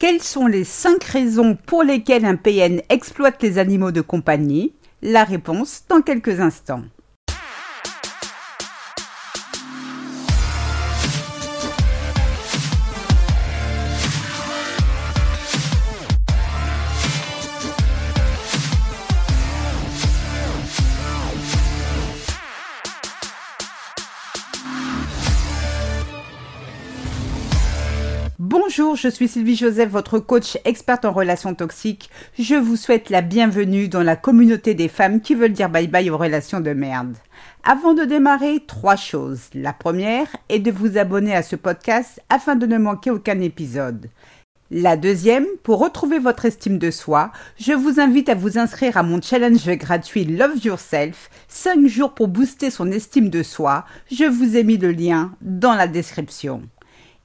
[0.00, 4.72] Quelles sont les 5 raisons pour lesquelles un PN exploite les animaux de compagnie?
[5.02, 6.84] La réponse dans quelques instants.
[28.70, 32.08] Bonjour, je suis Sylvie Joseph, votre coach experte en relations toxiques.
[32.38, 36.08] Je vous souhaite la bienvenue dans la communauté des femmes qui veulent dire bye bye
[36.08, 37.16] aux relations de merde.
[37.64, 39.50] Avant de démarrer, trois choses.
[39.54, 44.08] La première est de vous abonner à ce podcast afin de ne manquer aucun épisode.
[44.70, 49.02] La deuxième, pour retrouver votre estime de soi, je vous invite à vous inscrire à
[49.02, 53.84] mon challenge gratuit Love Yourself, 5 jours pour booster son estime de soi.
[54.12, 56.62] Je vous ai mis le lien dans la description.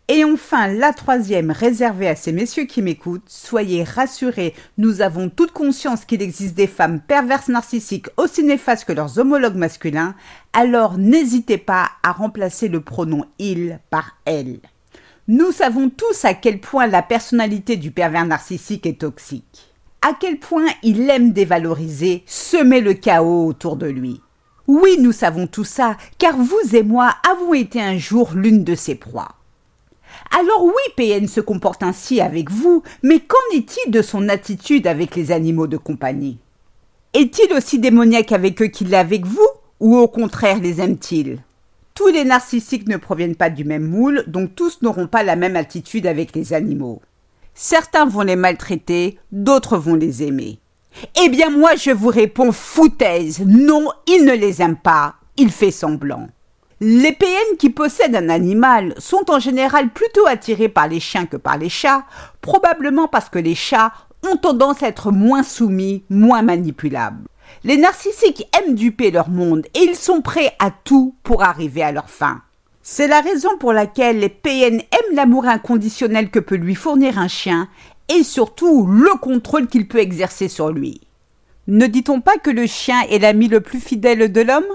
[0.07, 5.51] Et enfin, la troisième, réservée à ces messieurs qui m'écoutent, soyez rassurés, nous avons toute
[5.51, 10.13] conscience qu'il existe des femmes perverses narcissiques aussi néfastes que leurs homologues masculins,
[10.53, 14.59] alors n'hésitez pas à remplacer le pronom il par elle.
[15.27, 19.73] Nous savons tous à quel point la personnalité du pervers narcissique est toxique.
[20.03, 24.21] À quel point il aime dévaloriser, semer le chaos autour de lui.
[24.67, 28.75] Oui, nous savons tout ça, car vous et moi avons été un jour l'une de
[28.75, 29.29] ses proies.
[30.37, 35.15] Alors oui, PN se comporte ainsi avec vous, mais qu'en est-il de son attitude avec
[35.15, 36.39] les animaux de compagnie?
[37.13, 39.47] Est-il aussi démoniaque avec eux qu'il l'est avec vous,
[39.79, 41.39] ou au contraire les aime-t-il?
[41.93, 45.55] Tous les narcissiques ne proviennent pas du même moule, donc tous n'auront pas la même
[45.55, 47.01] attitude avec les animaux.
[47.53, 50.59] Certains vont les maltraiter, d'autres vont les aimer.
[51.23, 55.71] Eh bien moi je vous réponds foutaise, non, il ne les aime pas, il fait
[55.71, 56.27] semblant.
[56.81, 61.37] Les PN qui possèdent un animal sont en général plutôt attirés par les chiens que
[61.37, 62.03] par les chats,
[62.41, 63.93] probablement parce que les chats
[64.29, 67.29] ont tendance à être moins soumis, moins manipulables.
[67.63, 71.93] Les narcissiques aiment duper leur monde et ils sont prêts à tout pour arriver à
[71.93, 72.41] leur fin.
[72.81, 77.29] C'est la raison pour laquelle les PN aiment l'amour inconditionnel que peut lui fournir un
[77.29, 77.69] chien
[78.09, 80.99] et surtout le contrôle qu'il peut exercer sur lui.
[81.67, 84.65] Ne dit-on pas que le chien est l'ami le plus fidèle de l'homme?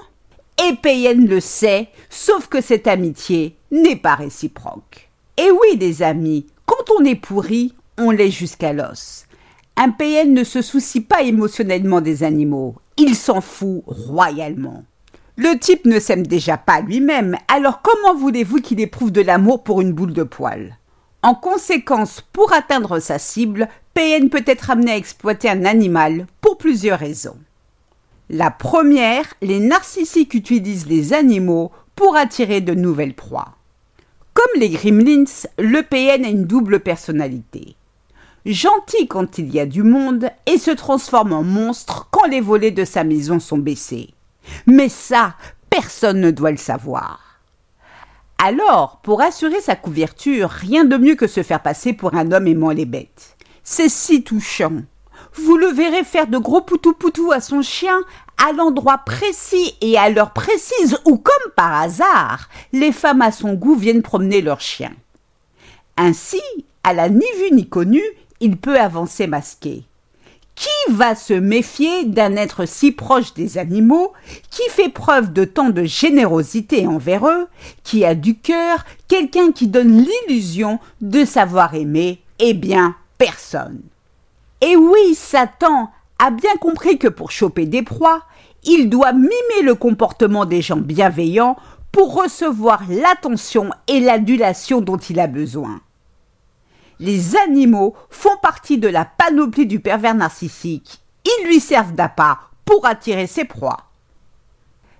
[0.63, 5.09] Et PN le sait, sauf que cette amitié n'est pas réciproque.
[5.37, 9.25] Et oui, les amis, quand on est pourri, on l'est jusqu'à l'os.
[9.77, 14.85] Un PN ne se soucie pas émotionnellement des animaux, il s'en fout royalement.
[15.37, 19.81] Le type ne s'aime déjà pas lui-même, alors comment voulez-vous qu'il éprouve de l'amour pour
[19.81, 20.77] une boule de poil?
[21.23, 26.59] En conséquence, pour atteindre sa cible, PN peut être amené à exploiter un animal pour
[26.59, 27.39] plusieurs raisons.
[28.33, 33.57] La première, les narcissiques utilisent les animaux pour attirer de nouvelles proies.
[34.35, 35.25] Comme les gremlins,
[35.59, 37.75] le PN a une double personnalité.
[38.47, 42.71] Gentil quand il y a du monde et se transforme en monstre quand les volets
[42.71, 44.15] de sa maison sont baissés.
[44.65, 45.35] Mais ça,
[45.69, 47.41] personne ne doit le savoir.
[48.39, 52.47] Alors, pour assurer sa couverture, rien de mieux que se faire passer pour un homme
[52.47, 53.37] aimant les bêtes.
[53.65, 54.83] C'est si touchant.
[55.35, 58.01] Vous le verrez faire de gros poutou-poutou à son chien
[58.37, 63.55] à l'endroit précis et à l'heure précise où, comme par hasard, les femmes à son
[63.55, 64.93] goût viennent promener leur chien.
[65.97, 66.41] Ainsi,
[66.83, 68.03] à la ni vue ni connue,
[68.41, 69.85] il peut avancer masqué.
[70.55, 74.13] Qui va se méfier d'un être si proche des animaux,
[74.51, 77.47] qui fait preuve de tant de générosité envers eux,
[77.83, 83.81] qui a du cœur, quelqu'un qui donne l'illusion de savoir aimer Eh bien, personne.
[84.61, 88.23] Et oui, Satan a bien compris que pour choper des proies,
[88.65, 91.57] il doit mimer le comportement des gens bienveillants
[91.93, 95.81] pour recevoir l'attention et l'adulation dont il a besoin.
[96.99, 101.01] Les animaux font partie de la panoplie du pervers narcissique.
[101.25, 103.79] Ils lui servent d'appât pour attirer ses proies.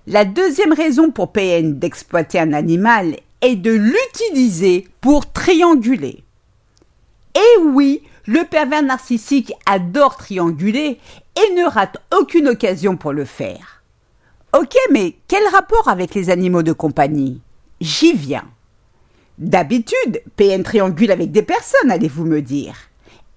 [0.07, 6.23] La deuxième raison pour PN d'exploiter un animal est de l'utiliser pour trianguler.
[7.35, 10.99] Et oui, le pervers narcissique adore trianguler
[11.35, 13.83] et ne rate aucune occasion pour le faire.
[14.57, 17.41] Ok, mais quel rapport avec les animaux de compagnie?
[17.79, 18.45] J'y viens.
[19.37, 22.75] D'habitude, PN triangule avec des personnes, allez-vous me dire.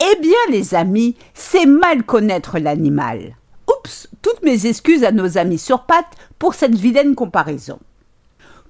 [0.00, 3.36] Eh bien, les amis, c'est mal connaître l'animal.
[3.68, 7.78] Oups, toutes mes excuses à nos amis sur pattes pour cette vilaine comparaison.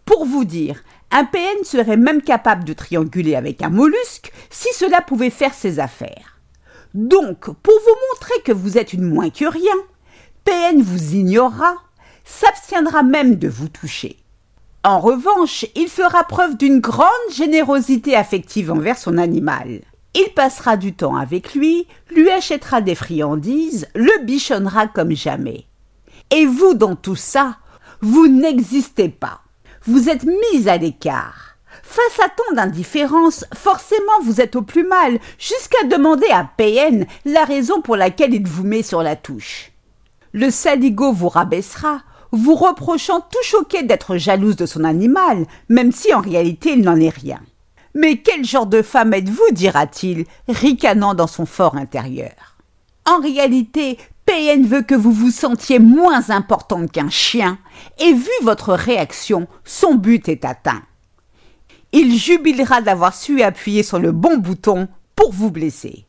[0.04, 0.84] Pour vous dire,
[1.16, 5.78] un PN serait même capable de trianguler avec un mollusque si cela pouvait faire ses
[5.78, 6.40] affaires.
[6.92, 9.74] Donc, pour vous montrer que vous êtes une moins que rien,
[10.44, 11.76] PN vous ignorera,
[12.24, 14.16] s'abstiendra même de vous toucher.
[14.82, 19.82] En revanche, il fera preuve d'une grande générosité affective envers son animal.
[20.16, 25.66] Il passera du temps avec lui, lui achètera des friandises, le bichonnera comme jamais.
[26.32, 27.58] Et vous, dans tout ça,
[28.00, 29.43] vous n'existez pas.
[29.86, 31.58] Vous êtes mis à l'écart.
[31.82, 37.44] Face à tant d'indifférence, forcément vous êtes au plus mal, jusqu'à demander à PN la
[37.44, 39.72] raison pour laquelle il vous met sur la touche.
[40.32, 42.00] Le saligo vous rabaissera,
[42.32, 46.98] vous reprochant tout choqué d'être jalouse de son animal, même si en réalité il n'en
[46.98, 47.40] est rien.
[47.94, 52.56] Mais quel genre de femme êtes-vous dira-t-il, ricanant dans son fort intérieur?
[53.06, 53.98] En réalité,
[54.34, 57.56] PN veut que vous vous sentiez moins importante qu'un chien,
[58.00, 60.82] et vu votre réaction, son but est atteint.
[61.92, 66.04] Il jubilera d'avoir su appuyer sur le bon bouton pour vous blesser.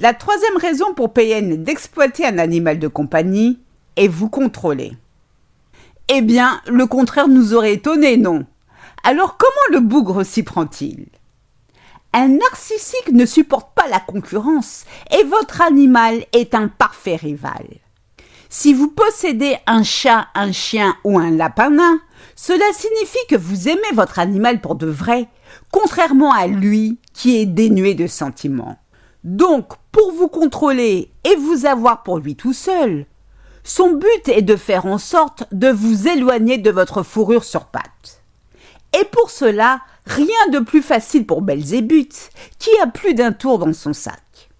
[0.00, 3.60] La troisième raison pour PN d'exploiter un animal de compagnie
[3.94, 4.92] est vous contrôler.
[6.08, 8.44] Eh bien, le contraire nous aurait étonné, non?
[9.04, 11.06] Alors comment le bougre s'y prend-il?
[12.12, 14.84] Un narcissique ne supporte pas la concurrence
[15.16, 17.66] et votre animal est un parfait rival.
[18.48, 22.00] Si vous possédez un chat, un chien ou un lapin nain,
[22.34, 25.28] cela signifie que vous aimez votre animal pour de vrai,
[25.70, 28.76] contrairement à lui qui est dénué de sentiments.
[29.22, 33.06] Donc, pour vous contrôler et vous avoir pour lui tout seul,
[33.62, 38.19] son but est de faire en sorte de vous éloigner de votre fourrure sur pattes.
[38.98, 43.72] Et pour cela, rien de plus facile pour Belzébuth, qui a plus d'un tour dans
[43.72, 44.50] son sac.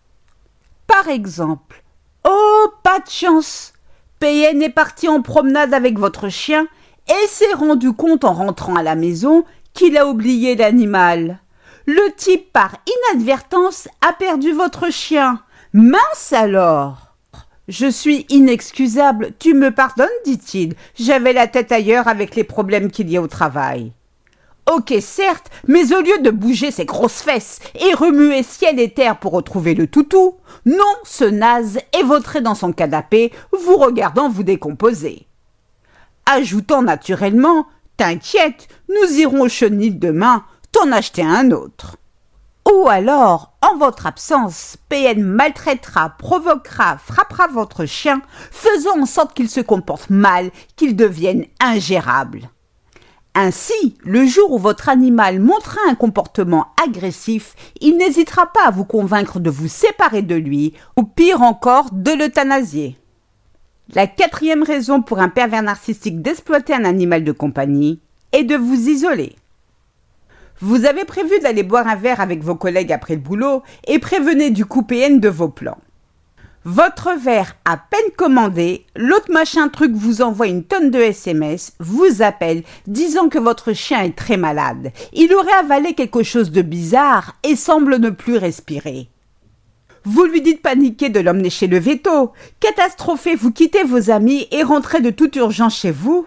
[0.87, 1.83] Par exemple,
[2.25, 3.73] oh, pas de chance
[4.21, 6.69] PN est parti en promenade avec votre chien
[7.09, 11.41] et s'est rendu compte en rentrant à la maison qu'il a oublié l'animal.
[11.87, 15.41] Le type, par inadvertance, a perdu votre chien.
[15.73, 17.15] Mince alors
[17.67, 20.75] Je suis inexcusable, tu me pardonnes, dit-il.
[20.95, 23.93] J'avais la tête ailleurs avec les problèmes qu'il y a au travail.
[24.73, 29.19] Ok, certes, mais au lieu de bouger ses grosses fesses et remuer ciel et terre
[29.19, 34.45] pour retrouver le toutou, non, ce naze est vautré dans son canapé, vous regardant vous
[34.45, 35.27] décomposer.
[36.25, 41.97] Ajoutant naturellement T'inquiète, nous irons au chenil demain, t'en acheter un autre.
[42.73, 48.23] Ou alors, en votre absence, PN maltraitera, provoquera, frappera votre chien,
[48.53, 52.49] faisant en sorte qu'il se comporte mal, qu'il devienne ingérable.
[53.35, 58.85] Ainsi, le jour où votre animal montrera un comportement agressif, il n'hésitera pas à vous
[58.85, 62.97] convaincre de vous séparer de lui, ou pire encore, de l'euthanasier.
[63.95, 68.01] La quatrième raison pour un pervers narcissique d'exploiter un animal de compagnie
[68.33, 69.37] est de vous isoler.
[70.61, 74.51] Vous avez prévu d'aller boire un verre avec vos collègues après le boulot et prévenez
[74.51, 75.79] du coup PN de vos plans.
[76.65, 82.21] Votre verre à peine commandé, l'autre machin truc vous envoie une tonne de SMS, vous
[82.21, 84.93] appelle, disant que votre chien est très malade.
[85.15, 89.09] Il aurait avalé quelque chose de bizarre et semble ne plus respirer.
[90.05, 92.33] Vous lui dites paniquer de l'emmener chez le veto.
[92.61, 96.27] Catastrophé, vous quittez vos amis et rentrez de toute urgence chez vous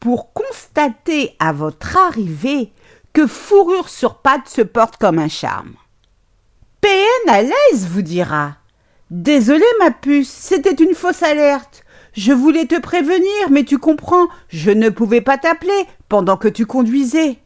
[0.00, 2.72] pour constater à votre arrivée
[3.14, 5.72] que fourrure sur patte se porte comme un charme.
[6.82, 8.56] PN à l'aise, vous dira.
[9.10, 11.84] Désolé, ma puce, c'était une fausse alerte.
[12.12, 16.66] Je voulais te prévenir, mais tu comprends, je ne pouvais pas t'appeler pendant que tu
[16.66, 17.38] conduisais.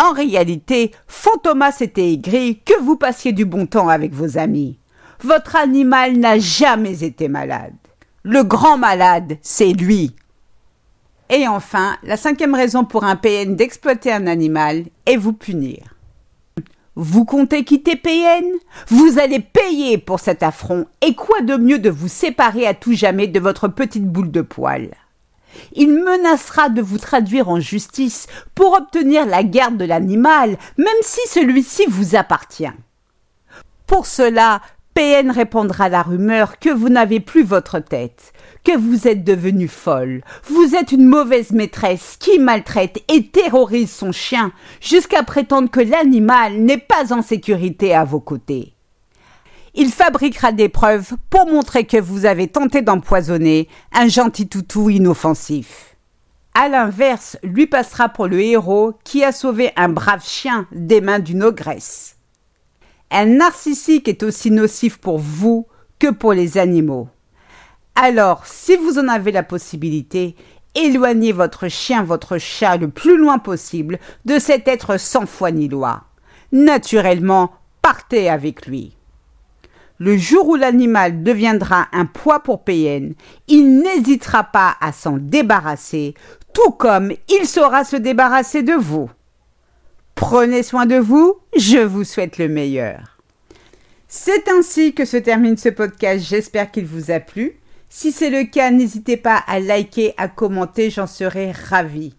[0.00, 4.78] En réalité, Fantomas était aigri que vous passiez du bon temps avec vos amis.
[5.20, 7.74] Votre animal n'a jamais été malade.
[8.22, 10.14] Le grand malade, c'est lui.
[11.28, 15.91] Et enfin, la cinquième raison pour un PN d'exploiter un animal est vous punir.
[16.94, 18.44] Vous comptez quitter PN
[18.88, 22.92] Vous allez payer pour cet affront, et quoi de mieux de vous séparer à tout
[22.92, 24.90] jamais de votre petite boule de poil?
[25.72, 31.20] Il menacera de vous traduire en justice pour obtenir la garde de l'animal, même si
[31.28, 32.72] celui-ci vous appartient.
[33.86, 34.60] Pour cela,
[34.94, 38.32] PN répondra à la rumeur que vous n'avez plus votre tête,
[38.62, 40.22] que vous êtes devenue folle.
[40.44, 46.58] Vous êtes une mauvaise maîtresse qui maltraite et terrorise son chien jusqu'à prétendre que l'animal
[46.58, 48.74] n'est pas en sécurité à vos côtés.
[49.74, 55.96] Il fabriquera des preuves pour montrer que vous avez tenté d'empoisonner un gentil toutou inoffensif.
[56.54, 61.18] À l'inverse, lui passera pour le héros qui a sauvé un brave chien des mains
[61.18, 62.18] d'une ogresse.
[63.14, 65.66] Un narcissique est aussi nocif pour vous
[65.98, 67.08] que pour les animaux.
[67.94, 70.34] Alors, si vous en avez la possibilité,
[70.74, 75.68] éloignez votre chien, votre chat le plus loin possible de cet être sans foi ni
[75.68, 76.04] loi.
[76.52, 77.52] Naturellement,
[77.82, 78.96] partez avec lui.
[79.98, 83.12] Le jour où l'animal deviendra un poids pour PN,
[83.46, 86.14] il n'hésitera pas à s'en débarrasser,
[86.54, 89.10] tout comme il saura se débarrasser de vous.
[90.22, 93.18] Prenez soin de vous, je vous souhaite le meilleur.
[94.06, 97.56] C'est ainsi que se termine ce podcast, j'espère qu'il vous a plu.
[97.88, 102.14] Si c'est le cas, n'hésitez pas à liker, à commenter, j'en serai ravie.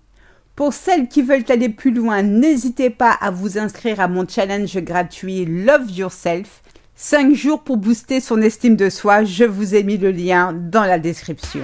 [0.54, 4.76] Pour celles qui veulent aller plus loin, n'hésitez pas à vous inscrire à mon challenge
[4.80, 6.62] gratuit Love Yourself.
[6.98, 10.84] 5 jours pour booster son estime de soi, je vous ai mis le lien dans
[10.84, 11.64] la description.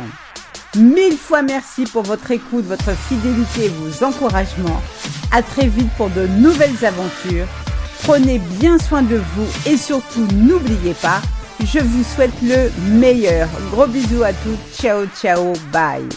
[0.78, 4.82] Mille fois merci pour votre écoute, votre fidélité et vos encouragements.
[5.32, 7.48] À très vite pour de nouvelles aventures.
[8.04, 11.22] Prenez bien soin de vous et surtout n'oubliez pas,
[11.64, 13.48] je vous souhaite le meilleur.
[13.72, 14.82] Gros bisous à tous.
[14.82, 15.54] Ciao ciao.
[15.72, 16.08] Bye.